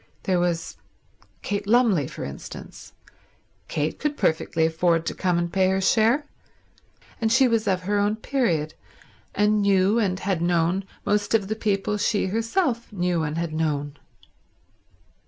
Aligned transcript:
There 0.23 0.39
was 0.39 0.77
Kate 1.43 1.67
Lumley, 1.67 2.07
for 2.07 2.23
instance. 2.23 2.93
Kate 3.67 3.99
could 3.99 4.17
perfectly 4.17 4.65
afford 4.65 5.05
to 5.05 5.13
come 5.13 5.37
and 5.37 5.53
pay 5.53 5.69
her 5.69 5.79
share; 5.79 6.25
and 7.21 7.31
she 7.31 7.47
was 7.47 7.67
of 7.67 7.81
her 7.83 7.99
own 7.99 8.15
period 8.15 8.73
and 9.35 9.61
knew, 9.61 9.99
and 9.99 10.19
had 10.19 10.41
known, 10.41 10.85
most 11.05 11.35
of 11.35 11.49
the 11.49 11.55
people 11.55 11.97
she 11.97 12.25
herself 12.25 12.91
knew 12.91 13.21
and 13.21 13.37
had 13.37 13.53
known. 13.53 13.95